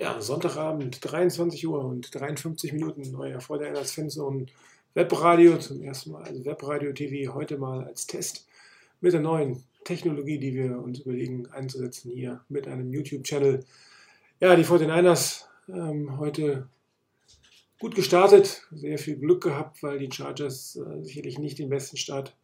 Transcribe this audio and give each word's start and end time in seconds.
Ja, 0.00 0.20
Sonntagabend, 0.20 1.00
23 1.02 1.66
Uhr 1.66 1.84
und 1.84 2.14
53 2.14 2.72
Minuten, 2.72 3.10
neuer 3.10 3.40
vor 3.40 3.58
der 3.58 3.76
als 3.76 3.90
Fanzone 3.90 4.46
Webradio 4.94 5.58
zum 5.58 5.82
ersten 5.82 6.12
Mal, 6.12 6.22
also 6.22 6.44
Webradio 6.44 6.92
TV 6.92 7.34
heute 7.34 7.58
mal 7.58 7.82
als 7.82 8.06
Test 8.06 8.46
mit 9.00 9.12
der 9.12 9.20
neuen 9.20 9.64
Technologie, 9.82 10.38
die 10.38 10.54
wir 10.54 10.78
uns 10.78 11.00
überlegen 11.00 11.48
einzusetzen 11.48 12.12
hier 12.12 12.44
mit 12.48 12.68
einem 12.68 12.92
YouTube-Channel. 12.92 13.64
Ja, 14.38 14.54
die 14.54 14.64
49ers 14.64 15.46
ähm, 15.68 16.16
heute 16.16 16.68
gut 17.80 17.96
gestartet, 17.96 18.68
sehr 18.70 18.98
viel 18.98 19.16
Glück 19.16 19.42
gehabt, 19.42 19.82
weil 19.82 19.98
die 19.98 20.12
Chargers 20.12 20.76
äh, 20.76 21.02
sicherlich 21.02 21.40
nicht 21.40 21.58
den 21.58 21.70
besten 21.70 21.96
Start 21.96 22.36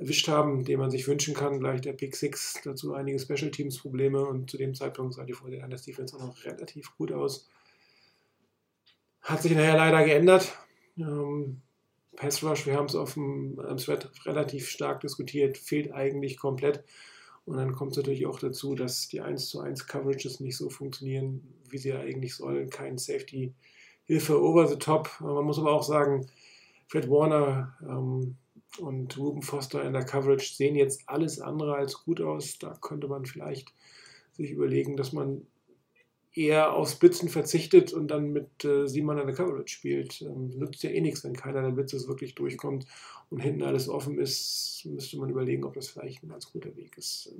erwischt 0.00 0.28
haben, 0.28 0.64
den 0.64 0.78
man 0.78 0.90
sich 0.90 1.06
wünschen 1.06 1.34
kann. 1.34 1.60
Gleich 1.60 1.82
der 1.82 1.92
Pick 1.92 2.16
6, 2.16 2.60
dazu 2.64 2.94
einige 2.94 3.18
Special 3.18 3.50
Teams 3.50 3.78
Probleme 3.78 4.24
und 4.24 4.50
zu 4.50 4.56
dem 4.56 4.74
Zeitpunkt 4.74 5.14
sah 5.14 5.24
die 5.24 5.34
Fortinanders 5.34 5.82
Defense 5.82 6.16
auch 6.16 6.20
noch 6.20 6.44
relativ 6.44 6.96
gut 6.96 7.12
aus. 7.12 7.48
Hat 9.20 9.42
sich 9.42 9.52
nachher 9.52 9.76
leider 9.76 10.04
geändert. 10.04 10.56
Ähm, 10.96 11.60
Pass 12.16 12.42
Rush, 12.42 12.66
wir 12.66 12.74
haben 12.74 12.86
es 12.86 12.94
auf 12.94 13.14
dem 13.14 13.56
Thread 13.76 14.10
relativ 14.24 14.68
stark 14.68 15.00
diskutiert, 15.00 15.58
fehlt 15.58 15.92
eigentlich 15.92 16.38
komplett. 16.38 16.82
Und 17.44 17.56
dann 17.56 17.72
kommt 17.72 17.92
es 17.92 17.98
natürlich 17.98 18.26
auch 18.26 18.38
dazu, 18.38 18.74
dass 18.74 19.08
die 19.08 19.20
1 19.20 19.48
zu 19.48 19.60
1 19.60 19.86
Coverages 19.86 20.40
nicht 20.40 20.56
so 20.56 20.70
funktionieren, 20.70 21.42
wie 21.68 21.78
sie 21.78 21.92
eigentlich 21.92 22.34
sollen. 22.34 22.70
Kein 22.70 22.98
Safety 22.98 23.54
Hilfe 24.04 24.42
over 24.42 24.66
the 24.66 24.76
top. 24.76 25.10
Man 25.20 25.44
muss 25.44 25.58
aber 25.58 25.72
auch 25.72 25.82
sagen, 25.82 26.26
Fred 26.88 27.08
Warner 27.08 27.76
ähm, 27.82 28.36
und 28.78 29.16
Ruben 29.18 29.42
Foster 29.42 29.82
in 29.82 29.92
der 29.92 30.04
Coverage 30.04 30.54
sehen 30.54 30.76
jetzt 30.76 31.02
alles 31.06 31.40
andere 31.40 31.74
als 31.74 32.04
gut 32.04 32.20
aus. 32.20 32.58
Da 32.58 32.76
könnte 32.80 33.08
man 33.08 33.26
vielleicht 33.26 33.72
sich 34.32 34.50
überlegen, 34.50 34.96
dass 34.96 35.12
man 35.12 35.46
eher 36.32 36.72
aufs 36.74 36.94
Blitzen 36.96 37.28
verzichtet 37.28 37.92
und 37.92 38.08
dann 38.08 38.32
mit 38.32 38.64
äh, 38.64 38.86
Simon 38.86 39.18
in 39.18 39.26
der 39.26 39.34
Coverage 39.34 39.74
spielt. 39.74 40.22
Ähm, 40.22 40.50
nützt 40.58 40.82
ja 40.82 40.90
eh 40.90 41.00
nichts, 41.00 41.24
wenn 41.24 41.34
keiner 41.34 41.62
der 41.62 41.70
Blitzes 41.70 42.06
wirklich 42.06 42.34
durchkommt 42.34 42.86
und 43.30 43.40
hinten 43.40 43.62
alles 43.62 43.88
offen 43.88 44.18
ist, 44.18 44.82
müsste 44.86 45.18
man 45.18 45.30
überlegen, 45.30 45.64
ob 45.64 45.74
das 45.74 45.88
vielleicht 45.88 46.22
ein 46.22 46.28
ganz 46.28 46.52
guter 46.52 46.74
Weg 46.76 46.96
ist. 46.96 47.34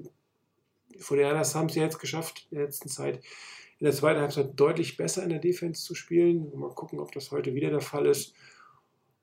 Vor 0.99 1.17
der 1.17 1.29
Anders 1.29 1.55
haben 1.55 1.69
es 1.69 1.77
ja 1.77 1.85
jetzt 1.85 2.01
geschafft, 2.01 2.49
in 2.51 2.57
der 2.57 2.67
letzten 2.67 2.89
Zeit 2.89 3.23
in 3.79 3.85
der 3.85 3.95
zweiten 3.95 4.21
Halbzeit 4.21 4.59
deutlich 4.61 4.97
besser 4.97 5.23
in 5.23 5.31
der 5.31 5.39
Defense 5.39 5.83
zu 5.83 5.95
spielen. 5.95 6.51
Mal 6.55 6.75
gucken, 6.75 7.01
ob 7.01 7.13
das 7.13 7.31
heute 7.31 7.55
wieder 7.55 7.71
der 7.71 7.81
Fall 7.81 8.07
ist 8.07 8.35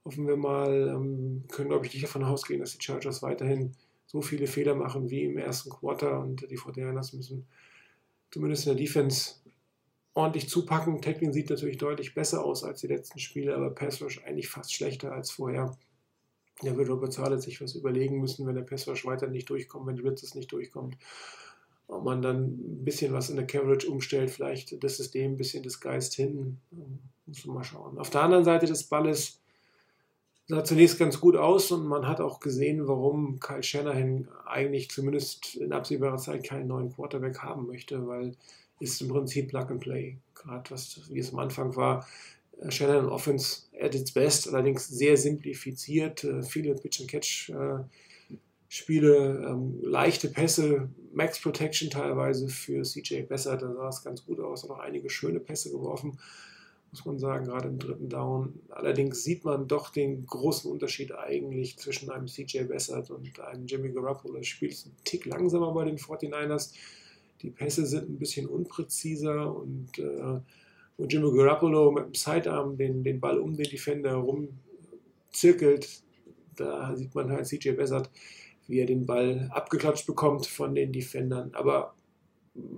hoffen 0.08 0.28
wir 0.28 0.38
mal, 0.38 0.90
ähm, 0.96 1.44
können, 1.50 1.70
glaube 1.70 1.86
ich, 1.86 1.94
nicht 1.94 2.04
davon 2.04 2.24
ausgehen, 2.24 2.62
dass 2.62 2.76
die 2.76 2.84
Chargers 2.84 3.22
weiterhin 3.22 3.74
so 4.06 4.22
viele 4.22 4.48
Fehler 4.48 4.74
machen 4.74 5.10
wie 5.10 5.26
im 5.26 5.38
ersten 5.38 5.70
Quarter 5.70 6.22
und 6.22 6.50
die 6.50 6.58
Fortinanders 6.58 7.14
müssen 7.14 7.46
zumindest 8.32 8.66
in 8.66 8.74
der 8.74 8.84
Defense 8.84 9.36
ordentlich 10.14 10.50
zupacken. 10.50 11.02
Tackling 11.02 11.34
sieht 11.34 11.50
natürlich 11.50 11.78
deutlich 11.78 12.14
besser 12.14 12.44
aus 12.44 12.64
als 12.64 12.82
die 12.82 12.88
letzten 12.88 13.20
Spiele, 13.20 13.56
aber 13.56 13.70
Pass 13.70 14.02
Rush 14.02 14.24
eigentlich 14.24 14.50
fast 14.50 14.74
schlechter 14.74 15.12
als 15.12 15.32
vorher. 15.32 15.78
Da 16.62 16.76
wird 16.76 16.90
Robert 16.90 17.14
Zahler 17.14 17.38
sich 17.38 17.62
was 17.62 17.76
überlegen 17.76 18.20
müssen, 18.20 18.48
wenn 18.48 18.56
der 18.56 18.64
Pass 18.64 18.88
Rush 18.88 19.06
weiter 19.06 19.28
nicht 19.28 19.50
durchkommt, 19.50 19.86
wenn 19.86 19.96
die 19.96 20.02
Blitzes 20.02 20.34
nicht 20.34 20.52
durchkommt. 20.52 20.98
Ob 21.88 22.04
man 22.04 22.22
dann 22.22 22.46
ein 22.46 22.84
bisschen 22.84 23.14
was 23.14 23.30
in 23.30 23.36
der 23.36 23.48
Coverage 23.48 23.90
umstellt, 23.90 24.30
vielleicht 24.30 24.84
das 24.84 24.98
System, 24.98 25.34
ein 25.34 25.38
bisschen 25.38 25.64
das 25.64 25.80
Geist 25.80 26.16
hinten. 26.16 26.60
Muss 27.26 27.46
man 27.46 27.58
mal 27.58 27.64
schauen. 27.64 27.98
Auf 27.98 28.10
der 28.10 28.24
anderen 28.24 28.44
Seite 28.44 28.66
des 28.66 28.84
Balles 28.86 29.40
sah 30.48 30.64
zunächst 30.64 30.98
ganz 30.98 31.20
gut 31.20 31.36
aus 31.36 31.72
und 31.72 31.86
man 31.86 32.08
hat 32.08 32.22
auch 32.22 32.40
gesehen, 32.40 32.88
warum 32.88 33.40
Kyle 33.40 33.64
Shanahan 33.64 34.28
eigentlich 34.46 34.90
zumindest 34.90 35.56
in 35.56 35.74
absehbarer 35.74 36.18
Zeit 36.18 36.46
keinen 36.46 36.68
neuen 36.68 36.94
Quarterback 36.94 37.40
haben 37.40 37.66
möchte, 37.68 38.08
weil 38.08 38.36
ist 38.80 39.02
im 39.02 39.10
Prinzip 39.10 39.50
Plug 39.50 39.66
and 39.70 39.82
Play. 39.82 40.18
Gerade 40.36 40.72
was, 40.72 41.02
wie 41.10 41.20
es 41.20 41.34
am 41.34 41.40
Anfang 41.40 41.76
war, 41.76 42.08
äh, 42.62 42.72
Shanahan 42.72 43.10
Offense 43.10 43.64
at 43.82 43.96
its 43.96 44.12
best, 44.12 44.48
allerdings 44.48 44.88
sehr 44.88 45.18
simplifiziert, 45.18 46.24
äh, 46.24 46.44
viele 46.44 46.76
Pitch-and-Catch-Spiele, 46.76 49.18
äh, 49.18 49.50
ähm, 49.50 49.80
leichte 49.82 50.30
Pässe, 50.30 50.90
Max 51.12 51.42
Protection 51.42 51.90
teilweise 51.90 52.50
für 52.50 52.84
CJ 52.84 53.24
besser, 53.24 53.58
da 53.58 53.74
sah 53.74 53.90
es 53.90 54.04
ganz 54.04 54.24
gut 54.26 54.40
aus, 54.40 54.62
hat 54.64 54.70
auch 54.70 54.80
einige 54.80 55.10
schöne 55.10 55.40
Pässe 55.40 55.72
geworfen 55.72 56.20
muss 56.92 57.06
man 57.06 57.20
sagen, 57.20 57.46
gerade 57.46 57.68
im 57.68 57.80
dritten 57.80 58.10
Down. 58.10 58.60
Allerdings 58.70 59.24
sieht 59.24 59.44
man 59.44 59.68
doch 59.68 59.90
den 59.90 60.26
großen 60.26 60.72
Unterschied 60.72 61.14
eigentlich 61.14 61.78
zwischen 61.78 62.10
einem 62.10 62.28
CJ 62.28 62.64
Bessert 62.64 63.12
und 63.12 63.40
einem 63.40 63.66
Jimmy 63.66 63.92
Garoppolo. 63.92 64.38
Das 64.38 64.48
Spiel 64.48 64.70
ist 64.70 64.88
ein 64.88 64.96
Tick 65.04 65.26
langsamer 65.26 65.72
bei 65.74 65.86
den 65.86 65.98
49ers. 65.98 66.74
Die 67.42 67.50
Pässe 67.50 67.86
sind 67.86 68.10
ein 68.10 68.18
bisschen 68.18 68.48
unpräziser 68.48 69.56
und 69.56 70.00
äh, 70.00 70.40
wo 70.98 71.06
Jimmy 71.06 71.36
Garoppolo 71.36 71.92
mit 71.92 72.06
dem 72.06 72.16
Sidearm 72.16 72.78
den, 72.78 73.04
den 73.04 73.20
Ball 73.20 73.38
um 73.38 73.56
den 73.56 73.70
Defender 73.70 74.12
herum 74.12 74.50
zirkelt, 75.32 76.02
da 76.56 76.96
sieht 76.96 77.14
man 77.14 77.32
halt 77.32 77.46
CJ 77.46 77.72
Bessert, 77.72 78.10
wie 78.68 78.80
er 78.80 78.86
den 78.86 79.06
Ball 79.06 79.50
abgeklatscht 79.54 80.08
bekommt 80.08 80.48
von 80.48 80.74
den 80.74 80.92
Defendern. 80.92 81.52
Aber 81.54 81.94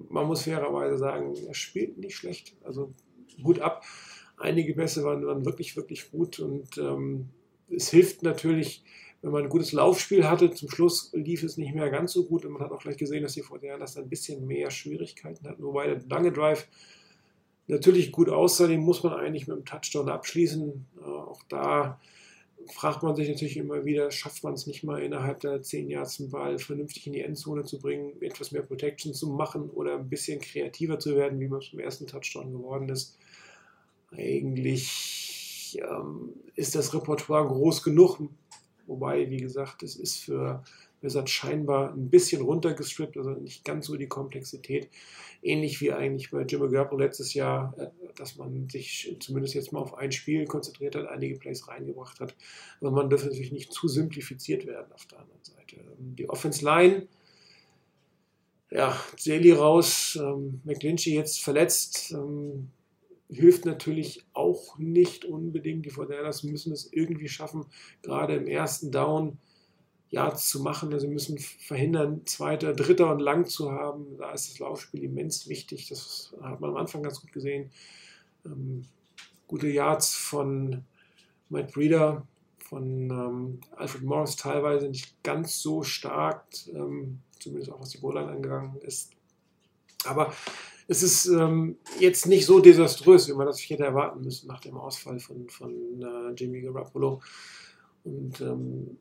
man 0.10 0.28
muss 0.28 0.44
fairerweise 0.44 0.98
sagen, 0.98 1.36
er 1.48 1.54
spielt 1.54 1.98
nicht 1.98 2.16
schlecht. 2.16 2.56
Also 2.64 2.94
gut 3.42 3.60
ab. 3.60 3.84
Einige 4.38 4.74
Pässe 4.74 5.04
waren, 5.04 5.26
waren 5.26 5.46
wirklich, 5.46 5.76
wirklich 5.76 6.12
gut 6.12 6.40
und 6.40 6.78
ähm, 6.78 7.30
es 7.70 7.90
hilft 7.90 8.24
natürlich, 8.24 8.84
wenn 9.22 9.32
man 9.32 9.44
ein 9.44 9.50
gutes 9.50 9.74
Laufspiel 9.74 10.30
hatte. 10.30 10.52
Zum 10.52 10.70
Schluss 10.70 11.12
lief 11.14 11.44
es 11.44 11.58
nicht 11.58 11.74
mehr 11.76 11.90
ganz 11.90 12.14
so 12.14 12.26
gut 12.26 12.46
und 12.46 12.54
man 12.54 12.62
hat 12.62 12.72
auch 12.72 12.82
gleich 12.82 12.98
gesehen, 12.98 13.24
dass 13.24 13.34
die 13.34 13.42
Fortinanders 13.42 13.98
ein 13.98 14.10
bisschen 14.10 14.48
mehr 14.48 14.72
Schwierigkeiten 14.72 15.48
hatten, 15.48 15.64
wobei 15.64 15.88
der 15.88 16.02
lange 16.08 16.32
Drive 16.32 16.68
natürlich 17.68 18.12
gut 18.12 18.30
aussah, 18.30 18.68
den 18.68 18.82
muss 18.82 19.04
man 19.04 19.14
eigentlich 19.14 19.48
mit 19.48 19.56
einem 19.56 19.66
Touchdown 19.66 20.10
abschließen. 20.10 20.86
Äh, 21.02 21.04
auch 21.06 21.44
da 21.50 22.00
fragt 22.68 23.04
man 23.04 23.16
sich 23.16 23.30
natürlich 23.30 23.58
immer 23.58 23.86
wieder, 23.86 24.12
schafft 24.12 24.44
man 24.44 24.54
es 24.54 24.68
nicht 24.68 24.84
mal 24.84 25.02
innerhalb 25.02 25.40
der 25.40 25.62
10 25.62 25.90
Yards 25.90 26.18
den 26.18 26.30
Ball 26.30 26.60
vernünftig 26.60 27.08
in 27.08 27.14
die 27.14 27.22
Endzone 27.22 27.64
zu 27.64 27.80
bringen, 27.80 28.22
etwas 28.22 28.52
mehr 28.52 28.62
Protection 28.62 29.14
zu 29.14 29.28
machen 29.28 29.70
oder 29.70 29.96
ein 29.96 30.10
bisschen 30.10 30.40
kreativer 30.40 31.00
zu 31.00 31.16
werden, 31.16 31.40
wie 31.40 31.48
man 31.48 31.62
beim 31.72 31.80
ersten 31.80 32.08
Touchdown 32.08 32.52
geworden 32.52 32.90
ist. 32.90 33.18
Eigentlich 34.12 35.80
ähm, 35.82 36.34
ist 36.56 36.76
das 36.76 36.94
Repertoire 36.94 37.48
groß 37.48 37.84
genug, 37.84 38.20
wobei, 38.88 39.30
wie 39.30 39.38
gesagt, 39.38 39.84
es 39.84 39.96
ist 39.96 40.18
für 40.18 40.64
Wizard 41.02 41.30
scheinbar 41.30 41.94
ein 41.94 42.10
bisschen 42.10 42.42
runtergestrippt, 42.42 43.18
also 43.18 43.32
nicht 43.32 43.64
ganz 43.64 43.88
so 43.88 43.96
die 43.96 44.08
Komplexität. 44.08 44.90
Ähnlich 45.42 45.80
wie 45.80 45.94
eigentlich 45.94 46.32
bei 46.32 46.42
Jimmy 46.42 46.70
Garoppolo 46.70 47.04
letztes 47.04 47.34
Jahr, 47.34 47.74
äh, 47.78 47.88
dass 48.16 48.36
man 48.36 48.70
sich 48.70 49.16
zumindest 49.20 49.56
jetzt 49.56 49.72
mal 49.72 49.80
auf 49.80 49.98
ein 49.98 50.12
Spiel 50.12 50.46
konzentriert 50.46 50.96
hat, 50.96 51.08
einige 51.08 51.38
Plays 51.38 51.68
reingebracht 51.68 52.20
hat. 52.20 52.36
Aber 52.82 52.92
man 52.92 53.10
dürfte 53.10 53.28
natürlich 53.28 53.52
nicht 53.52 53.72
zu 53.72 53.88
simplifiziert 53.88 54.66
werden 54.66 54.92
auf 54.94 55.06
der 55.06 55.20
anderen 55.20 55.44
Seite. 55.44 55.78
Ähm, 55.78 56.16
die 56.16 56.30
Offense 56.30 56.64
Line, 56.66 57.08
ja, 58.72 59.00
Seli 59.18 59.52
raus, 59.52 60.20
ähm, 60.22 60.62
McGlinchey 60.66 61.16
jetzt 61.16 61.42
verletzt. 61.42 62.12
Ähm, 62.12 62.70
hilft 63.30 63.66
natürlich 63.66 64.26
auch 64.34 64.78
nicht 64.78 65.24
unbedingt. 65.26 65.86
Die 65.86 65.92
Fortinanders 65.92 66.44
müssen 66.44 66.74
es 66.74 66.92
irgendwie 66.92 67.30
schaffen, 67.30 67.66
gerade 68.02 68.36
im 68.36 68.48
ersten 68.48 68.92
Down 68.92 69.38
Yards 70.10 70.50
zu 70.50 70.62
machen. 70.62 70.94
Also 70.94 71.08
sie 71.08 71.14
müssen 71.14 71.38
verhindern, 71.38 72.26
zweiter, 72.26 72.74
dritter 72.74 73.12
und 73.12 73.20
lang 73.20 73.46
zu 73.46 73.72
haben. 73.72 74.18
Da 74.18 74.32
ist 74.32 74.50
das 74.50 74.60
Laufspiel 74.60 75.04
immens 75.04 75.48
wichtig. 75.48 75.88
Das 75.88 76.34
hat 76.42 76.60
man 76.60 76.72
am 76.72 76.78
Anfang 76.78 77.04
ganz 77.04 77.22
gut 77.22 77.32
gesehen. 77.32 77.72
Ähm, 78.46 78.86
gute 79.48 79.68
Yards 79.68 80.16
von 80.16 80.84
Matt 81.50 81.74
Breeder, 81.74 82.26
von 82.60 83.10
ähm, 83.10 83.60
Alfred 83.76 84.04
Morris 84.04 84.36
teilweise 84.36 84.90
nicht 84.90 85.24
ganz 85.24 85.60
so 85.60 85.82
stark, 85.82 86.46
ähm, 86.72 87.20
zumindest 87.40 87.72
auch 87.72 87.80
was 87.80 87.90
die 87.90 88.00
Goal-Line 88.00 88.32
angegangen 88.32 88.78
ist. 88.82 89.12
Aber 90.06 90.34
es 90.88 91.04
ist 91.04 91.26
ähm, 91.28 91.78
jetzt 92.00 92.28
nicht 92.28 92.46
so 92.46 92.60
desaströs, 92.60 93.28
wie 93.28 93.34
man 93.34 93.48
das 93.48 93.60
hätte 93.60 93.84
erwarten 93.84 94.22
müssen 94.22 94.48
nach 94.48 94.62
dem 94.62 94.78
Ausfall 94.78 95.20
von, 95.20 95.50
von 95.50 95.72
äh, 96.02 96.34
Jimmy 96.36 96.62
Garoppolo. 96.62 97.22
Und 98.04 98.40
ähm, 98.42 98.98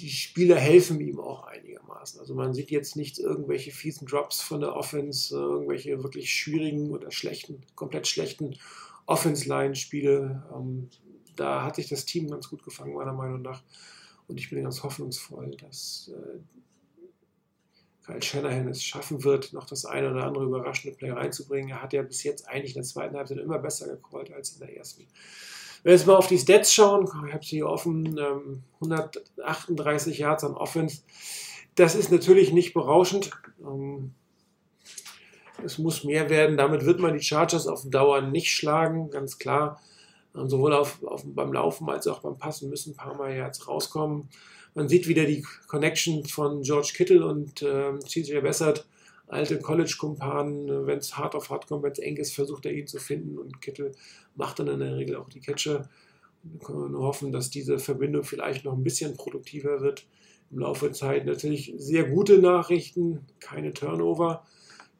die 0.00 0.10
Spieler 0.10 0.56
helfen 0.56 1.00
ihm 1.00 1.20
auch 1.20 1.44
einigermaßen. 1.44 2.20
Also 2.20 2.34
man 2.34 2.54
sieht 2.54 2.70
jetzt 2.70 2.96
nicht 2.96 3.18
irgendwelche 3.18 3.70
fiesen 3.70 4.06
Drops 4.06 4.40
von 4.40 4.60
der 4.60 4.74
Offense, 4.74 5.34
irgendwelche 5.34 6.02
wirklich 6.02 6.32
schwierigen 6.32 6.90
oder 6.90 7.10
schlechten, 7.10 7.62
komplett 7.74 8.06
schlechten 8.06 8.56
Offense-Line-Spiele. 9.06 10.44
Ähm, 10.54 10.88
da 11.36 11.64
hat 11.64 11.76
sich 11.76 11.88
das 11.88 12.04
Team 12.04 12.30
ganz 12.30 12.48
gut 12.48 12.64
gefangen, 12.64 12.94
meiner 12.94 13.12
Meinung 13.12 13.42
nach. 13.42 13.62
Und 14.28 14.38
ich 14.38 14.48
bin 14.48 14.62
ganz 14.62 14.82
hoffnungsvoll, 14.82 15.56
dass 15.56 16.10
äh, 16.14 16.38
Kyle 18.04 18.22
Shanahan 18.22 18.68
es 18.68 18.82
schaffen 18.82 19.24
wird, 19.24 19.52
noch 19.52 19.66
das 19.66 19.84
eine 19.84 20.10
oder 20.10 20.24
andere 20.24 20.44
überraschende 20.44 20.96
Play 20.96 21.10
reinzubringen. 21.10 21.70
Er 21.70 21.82
hat 21.82 21.92
ja 21.92 22.02
bis 22.02 22.22
jetzt 22.22 22.48
eigentlich 22.48 22.74
in 22.74 22.82
der 22.82 22.88
zweiten 22.88 23.16
Halbzeit 23.16 23.38
immer 23.38 23.58
besser 23.58 23.88
gecallt 23.88 24.32
als 24.32 24.52
in 24.52 24.60
der 24.60 24.76
ersten. 24.76 25.06
Wenn 25.82 25.92
wir 25.92 25.96
jetzt 25.96 26.06
mal 26.06 26.16
auf 26.16 26.26
die 26.26 26.38
Stats 26.38 26.74
schauen, 26.74 27.08
ich 27.26 27.32
habe 27.32 27.44
sie 27.44 27.56
hier 27.56 27.68
offen, 27.68 28.18
138 28.80 30.18
ähm, 30.18 30.22
Yards 30.22 30.44
an 30.44 30.54
Offense. 30.54 31.02
Das 31.74 31.94
ist 31.94 32.12
natürlich 32.12 32.52
nicht 32.52 32.74
berauschend. 32.74 33.30
Ähm, 33.62 34.12
es 35.64 35.78
muss 35.78 36.04
mehr 36.04 36.28
werden. 36.28 36.56
Damit 36.56 36.84
wird 36.84 37.00
man 37.00 37.14
die 37.14 37.24
Chargers 37.24 37.66
auf 37.66 37.88
Dauer 37.88 38.20
nicht 38.22 38.52
schlagen, 38.52 39.10
ganz 39.10 39.38
klar. 39.38 39.80
Ähm, 40.36 40.48
sowohl 40.48 40.74
auf, 40.74 41.02
auf, 41.02 41.22
beim 41.24 41.52
Laufen 41.52 41.88
als 41.88 42.06
auch 42.06 42.20
beim 42.20 42.36
Passen 42.36 42.68
müssen 42.68 42.92
ein 42.92 42.96
paar 42.96 43.14
Mal 43.14 43.34
jetzt 43.34 43.66
rauskommen. 43.66 44.28
Man 44.74 44.88
sieht 44.88 45.08
wieder 45.08 45.24
die 45.24 45.44
Connection 45.66 46.24
von 46.26 46.62
George 46.62 46.92
Kittle 46.94 47.26
und 47.26 47.62
äh, 47.62 47.98
CJ 48.00 48.40
Bessert, 48.40 48.86
alte 49.30 49.58
College-Kumpanen. 49.58 50.86
Wenn 50.86 50.98
es 50.98 51.16
hart 51.16 51.34
auf 51.34 51.50
hart 51.50 51.66
kommt, 51.66 51.82
wenn 51.82 51.92
es 51.92 51.98
eng 51.98 52.16
ist, 52.16 52.34
versucht 52.34 52.66
er 52.66 52.72
ihn 52.72 52.86
zu 52.86 52.98
finden 52.98 53.38
und 53.38 53.60
Kittle 53.60 53.92
macht 54.34 54.58
dann 54.58 54.68
in 54.68 54.80
der 54.80 54.96
Regel 54.96 55.16
auch 55.16 55.28
die 55.28 55.40
Catcher. 55.40 55.88
Wir 56.42 56.60
können 56.60 56.92
nur 56.92 57.02
hoffen, 57.02 57.32
dass 57.32 57.50
diese 57.50 57.78
Verbindung 57.78 58.24
vielleicht 58.24 58.64
noch 58.64 58.72
ein 58.72 58.82
bisschen 58.82 59.16
produktiver 59.16 59.80
wird 59.80 60.06
im 60.50 60.58
Laufe 60.60 60.86
der 60.86 60.94
Zeit. 60.94 61.26
Natürlich 61.26 61.72
sehr 61.76 62.04
gute 62.04 62.38
Nachrichten, 62.38 63.26
keine 63.40 63.72
Turnover. 63.72 64.44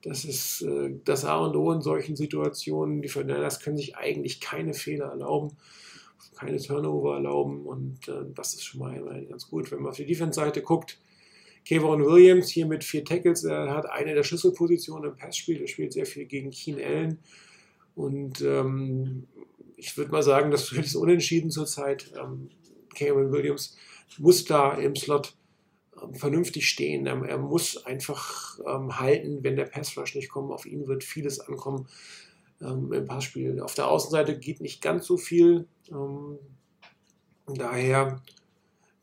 Das 0.03 0.25
ist 0.25 0.63
äh, 0.63 0.95
das 1.05 1.25
A 1.25 1.39
und 1.39 1.57
O 1.57 1.73
in 1.73 1.83
solchen 1.83 2.17
Situationen. 2.17 3.03
Die 3.03 3.09
Fernandes 3.09 3.61
können 3.61 3.77
sich 3.77 3.97
eigentlich 3.97 4.41
keine 4.41 4.75
Fehler 4.75 5.07
erlauben, 5.07 5.57
keine 6.37 6.59
Turnover 6.59 7.15
erlauben 7.15 7.67
und 7.67 8.09
äh, 8.09 8.25
das 8.35 8.55
ist 8.55 8.65
schon 8.65 8.81
mal 8.81 9.27
ganz 9.29 9.49
gut. 9.49 9.71
Wenn 9.71 9.83
man 9.83 9.91
auf 9.91 9.97
die 9.97 10.07
Defense-Seite 10.07 10.63
guckt, 10.63 10.99
Kevin 11.65 12.05
Williams 12.05 12.49
hier 12.49 12.67
mit 12.67 12.85
vier 12.85 13.05
Tackles, 13.05 13.45
er 13.45 13.75
hat 13.75 13.87
eine 13.87 14.15
der 14.15 14.23
Schlüsselpositionen 14.23 15.11
im 15.11 15.17
Passspiel, 15.17 15.61
er 15.61 15.69
spielt 15.69 15.93
sehr 15.93 16.07
viel 16.07 16.25
gegen 16.27 16.51
Keen 16.51 16.81
Allen 16.81 17.19
und 17.95 18.41
ähm, 18.41 19.27
ich 19.77 19.97
würde 19.97 20.11
mal 20.13 20.23
sagen, 20.23 20.51
das 20.51 20.73
ist 20.73 20.95
unentschieden 20.95 21.51
zurzeit. 21.51 22.13
Ähm, 22.21 22.51
Kevin 22.95 23.33
Williams 23.33 23.77
muss 24.19 24.45
da 24.45 24.73
im 24.75 24.95
Slot 24.95 25.35
ähm, 26.03 26.15
vernünftig 26.15 26.69
stehen. 26.69 27.07
Er, 27.07 27.23
er 27.25 27.39
muss 27.39 27.85
einfach 27.85 28.59
ähm, 28.67 29.01
halten, 29.01 29.43
wenn 29.43 29.57
der 29.57 29.65
Pass 29.65 29.97
Rush 29.97 30.15
nicht 30.15 30.29
kommt. 30.29 30.53
Auf 30.53 30.67
ihn 30.67 30.87
wird 30.87 31.05
vieles 31.05 31.41
ankommen 31.41 31.89
ähm, 32.61 32.93
im 32.93 33.07
Passspiel. 33.07 33.61
Auf 33.61 33.75
der 33.75 33.89
Außenseite 33.89 34.39
geht 34.39 34.61
nicht 34.61 34.83
ganz 34.83 35.07
so 35.07 35.17
viel. 35.17 35.67
Ähm, 35.91 36.39
daher 37.47 38.23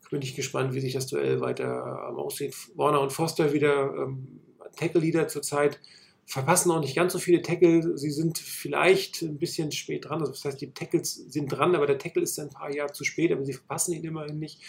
bin 0.10 0.22
ich 0.22 0.36
gespannt, 0.36 0.74
wie 0.74 0.80
sich 0.80 0.94
das 0.94 1.08
Duell 1.08 1.42
weiter 1.42 2.10
aussieht. 2.16 2.56
Warner 2.76 3.02
und 3.02 3.12
Foster 3.12 3.54
wieder 3.54 3.94
ähm, 3.94 4.40
Tackle-Leader 4.76 5.28
zurzeit. 5.28 5.80
Verpassen 6.26 6.72
auch 6.72 6.80
nicht 6.80 6.96
ganz 6.96 7.14
so 7.14 7.20
viele 7.20 7.42
Tackle. 7.42 7.98
Sie 7.98 8.12
sind 8.12 8.38
vielleicht 8.38 9.22
ein 9.22 9.38
bisschen 9.38 9.72
spät 9.72 10.06
dran. 10.06 10.20
Also 10.20 10.32
das 10.32 10.44
heißt, 10.44 10.62
die 10.62 10.72
Tackles 10.72 11.16
sind 11.16 11.48
dran, 11.48 11.76
aber 11.76 11.88
der 11.88 11.98
Tackle 11.98 12.24
ist 12.24 12.38
ein 12.40 12.50
paar 12.50 12.74
Jahre 12.74 12.92
zu 12.92 13.04
spät, 13.04 13.32
aber 13.32 13.46
sie 13.46 13.54
verpassen 13.54 13.94
ihn 13.94 14.04
immerhin 14.04 14.40
nicht. 14.40 14.62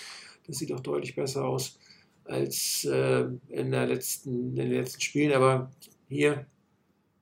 Das 0.46 0.58
sieht 0.58 0.72
auch 0.72 0.80
deutlich 0.80 1.14
besser 1.14 1.44
aus 1.44 1.78
als 2.24 2.84
äh, 2.84 3.26
in, 3.48 3.70
der 3.70 3.86
letzten, 3.86 4.50
in 4.50 4.56
den 4.56 4.72
letzten 4.72 5.00
Spielen. 5.00 5.32
Aber 5.32 5.70
hier 6.08 6.46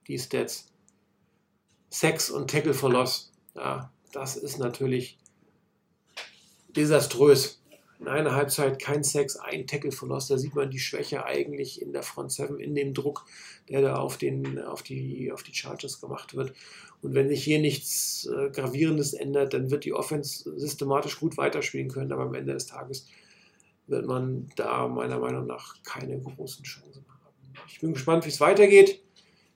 die 0.07 0.19
Stats. 0.19 0.71
Sex 1.89 2.29
und 2.29 2.49
Tackle 2.49 2.73
for 2.73 2.91
Loss. 2.91 3.31
Ja, 3.55 3.91
das 4.11 4.35
ist 4.35 4.59
natürlich 4.59 5.17
desaströs. 6.75 7.61
In 7.99 8.07
einer 8.07 8.35
Halbzeit 8.35 8.79
kein 8.79 9.03
Sex, 9.03 9.37
ein 9.37 9.65
Tackle 9.65 9.91
for 9.91 10.07
Loss. 10.07 10.27
Da 10.27 10.37
sieht 10.37 10.53
man 10.53 10.69
die 10.69 10.79
Schwäche 10.79 11.25
eigentlich 11.25 11.81
in 11.81 11.93
der 11.93 12.03
Front 12.03 12.31
7, 12.31 12.59
in 12.59 12.75
dem 12.75 12.93
Druck, 12.93 13.25
der 13.69 13.81
da 13.81 13.95
auf, 13.97 14.17
den, 14.17 14.59
auf, 14.59 14.83
die, 14.83 15.31
auf 15.31 15.41
die 15.41 15.53
Chargers 15.53 15.99
gemacht 15.99 16.35
wird. 16.35 16.53
Und 17.01 17.15
wenn 17.15 17.27
sich 17.27 17.43
hier 17.43 17.59
nichts 17.59 18.27
äh, 18.27 18.49
Gravierendes 18.51 19.13
ändert, 19.13 19.53
dann 19.53 19.71
wird 19.71 19.85
die 19.85 19.93
Offense 19.93 20.51
systematisch 20.57 21.19
gut 21.19 21.37
weiterspielen 21.37 21.89
können. 21.89 22.11
Aber 22.11 22.23
am 22.23 22.35
Ende 22.35 22.53
des 22.53 22.67
Tages 22.67 23.07
wird 23.87 24.05
man 24.05 24.49
da 24.55 24.87
meiner 24.87 25.19
Meinung 25.19 25.47
nach 25.47 25.81
keine 25.83 26.19
großen 26.19 26.63
Chancen 26.63 27.05
haben. 27.07 27.63
Ich 27.67 27.79
bin 27.79 27.93
gespannt, 27.93 28.25
wie 28.25 28.29
es 28.29 28.39
weitergeht. 28.39 29.01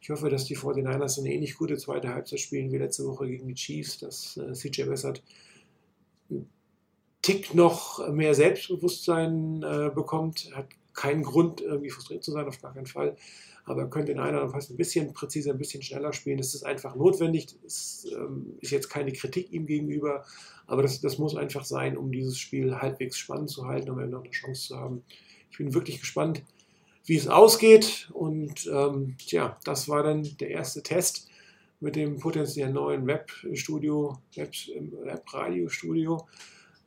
Ich 0.02 0.10
hoffe, 0.10 0.30
dass 0.30 0.46
die 0.46 0.58
49ers 0.58 1.20
eine 1.20 1.32
ähnlich 1.32 1.58
gute 1.58 1.78
zweite 1.78 2.10
Halbzeit 2.10 2.40
spielen 2.40 2.72
wie 2.72 2.78
letzte 2.78 3.06
Woche 3.06 3.28
gegen 3.28 3.48
die 3.48 3.54
Chiefs, 3.54 4.00
dass 4.00 4.38
äh, 4.38 4.54
CJ 4.54 4.84
Bessert 4.84 5.22
Tick 7.22 7.54
noch 7.54 8.08
mehr 8.12 8.34
Selbstbewusstsein 8.34 9.64
äh, 9.64 9.92
bekommt. 9.94 10.50
Hat 10.56 10.68
keinen 10.94 11.24
Grund, 11.24 11.62
irgendwie 11.62 11.90
frustriert 11.90 12.24
zu 12.24 12.32
sein, 12.32 12.48
auf 12.48 12.62
gar 12.62 12.74
keinen 12.74 12.86
Fall. 12.88 13.16
Aber 13.66 13.82
er 13.84 13.90
könnte 13.90 14.12
in 14.12 14.20
einer 14.20 14.50
fast 14.50 14.72
ein 14.72 14.78
bisschen 14.78 15.14
präziser, 15.14 15.52
ein 15.52 15.60
bisschen 15.60 15.84
schneller 15.84 16.14
spielen. 16.14 16.40
Das 16.40 16.56
ist 16.56 16.64
einfach 16.64 16.96
notwendig. 16.96 17.56
Das 17.64 18.08
ähm, 18.12 18.58
ist 18.60 18.72
jetzt 18.72 18.90
keine 18.90 19.14
Kritik 19.14 19.52
ihm 19.52 19.68
gegenüber, 19.68 20.26
aber 20.66 20.82
das, 20.82 21.00
das 21.00 21.20
muss 21.20 21.36
einfach 21.36 21.64
sein, 21.64 21.96
um 21.96 22.12
dieses 22.12 22.40
Spiel 22.40 22.76
halbwegs 22.76 23.18
spannend 23.18 23.50
zu 23.50 23.68
halten, 23.68 23.92
um 23.92 24.10
noch 24.10 24.24
eine 24.24 24.32
Chance 24.32 24.70
zu 24.70 24.78
haben. 24.78 25.04
Ich 25.52 25.58
bin 25.58 25.74
wirklich 25.74 26.00
gespannt, 26.00 26.44
wie 27.06 27.18
es 27.18 27.28
ausgeht. 27.28 28.10
Und 28.14 28.68
ähm, 28.74 29.16
tja, 29.18 29.60
das 29.64 29.88
war 29.90 30.02
dann 30.04 30.24
der 30.40 30.50
erste 30.50 30.82
Test 30.82 31.28
mit 31.80 31.96
dem 31.96 32.20
potenziell 32.20 32.72
neuen 32.72 33.06
Webstudio, 33.06 34.18
Web-Radio-Studio. 34.36 36.18
Web 36.18 36.28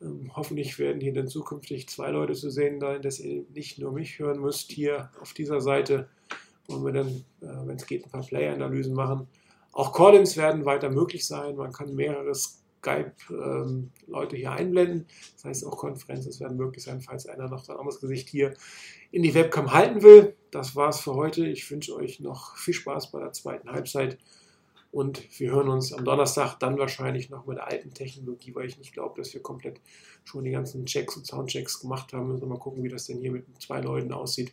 ähm, 0.00 0.31
hoffentlich 0.35 0.79
werden 0.79 1.00
hier 1.00 1.12
dann 1.12 1.29
zukünftig 1.29 1.88
zwei 1.88 2.11
Leute 2.11 2.35
zu 2.35 2.50
sehen 2.50 2.81
sein, 2.81 3.02
dass 3.02 3.20
ihr 3.20 3.44
nicht 3.55 3.79
nur 3.79 3.93
mich 3.93 4.19
hören 4.19 4.41
müsst 4.41 4.73
hier 4.73 5.11
auf 5.20 5.32
dieser 5.32 5.61
Seite. 5.61 6.08
Wollen 6.67 6.85
wir 6.85 6.93
dann, 6.93 7.08
äh, 7.41 7.67
wenn 7.67 7.76
es 7.76 7.87
geht, 7.87 8.05
ein 8.05 8.11
paar 8.11 8.23
Player-Analysen 8.23 8.94
machen. 8.94 9.29
Auch 9.73 9.93
Callings 9.93 10.37
werden 10.37 10.64
weiter 10.64 10.91
möglich 10.91 11.26
sein. 11.26 11.56
Man 11.56 11.73
kann 11.73 11.94
mehrere 11.94 12.32
Skype-Leute 12.85 14.37
ähm, 14.37 14.41
hier 14.41 14.52
einblenden. 14.52 15.06
Das 15.35 15.44
heißt, 15.44 15.67
auch 15.67 15.76
Konferenzen 15.76 16.38
werden 16.41 16.56
möglich 16.56 16.85
sein, 16.85 17.00
falls 17.00 17.26
einer 17.26 17.49
noch 17.49 17.64
sein 17.64 17.76
anderes 17.76 18.00
Gesicht 18.00 18.29
hier 18.29 18.55
in 19.11 19.23
die 19.23 19.35
Webcam 19.35 19.73
halten 19.73 20.02
will. 20.02 20.37
Das 20.50 20.76
war's 20.76 21.00
für 21.00 21.14
heute. 21.14 21.46
Ich 21.46 21.69
wünsche 21.70 21.94
euch 21.96 22.20
noch 22.20 22.56
viel 22.56 22.75
Spaß 22.75 23.11
bei 23.11 23.20
der 23.20 23.32
zweiten 23.32 23.70
Halbzeit. 23.70 24.19
Und 24.94 25.41
wir 25.41 25.50
hören 25.50 25.70
uns 25.70 25.93
am 25.93 26.05
Donnerstag 26.05 26.61
dann 26.61 26.79
wahrscheinlich 26.79 27.29
noch 27.29 27.46
mit 27.46 27.56
der 27.56 27.67
alten 27.67 27.93
Technologie, 27.93 28.55
weil 28.55 28.69
ich 28.69 28.79
nicht 28.79 28.93
glaube, 28.93 29.20
dass 29.20 29.35
wir 29.35 29.43
komplett 29.43 29.81
schon 30.23 30.44
die 30.44 30.52
ganzen 30.52 30.87
Checks 30.87 31.17
und 31.17 31.26
Soundchecks 31.26 31.81
gemacht 31.81 32.12
haben. 32.12 32.29
Wir 32.29 32.35
müssen 32.35 32.49
mal 32.49 32.61
gucken, 32.61 32.85
wie 32.85 32.88
das 32.88 33.06
denn 33.06 33.19
hier 33.19 33.32
mit 33.32 33.44
zwei 33.61 33.81
Leuten 33.81 34.12
aussieht, 34.12 34.52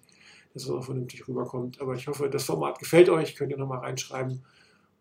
dass 0.55 0.63
es 0.63 0.69
auch 0.71 0.83
vernünftig 0.83 1.27
rüberkommt. 1.27 1.79
Aber 1.79 1.93
ich 1.93 2.07
hoffe, 2.07 2.27
das 2.27 2.45
Format 2.45 2.79
gefällt 2.79 3.07
euch. 3.09 3.35
Könnt 3.35 3.51
ihr 3.51 3.57
nochmal 3.59 3.81
reinschreiben. 3.81 4.43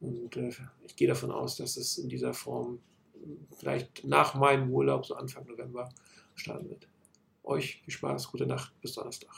Und 0.03 0.37
äh, 0.37 0.51
ich 0.85 0.95
gehe 0.95 1.09
davon 1.09 1.31
aus, 1.31 1.57
dass 1.57 1.79
es 1.79 1.97
in 1.97 2.11
dieser 2.11 2.35
Form 2.35 2.81
vielleicht 3.57 4.05
nach 4.05 4.35
meinem 4.35 4.71
Urlaub, 4.71 5.07
so 5.07 5.15
Anfang 5.15 5.47
November, 5.47 5.89
starten 6.35 6.69
wird. 6.69 6.87
Euch 7.45 7.81
viel 7.83 7.95
Spaß, 7.95 8.31
gute 8.31 8.45
Nacht, 8.45 8.79
bis 8.83 8.93
Donnerstag. 8.93 9.35